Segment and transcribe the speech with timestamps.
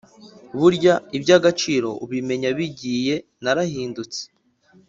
[0.59, 4.21] burya iby’agaciro ubimenya bigiye narahindutse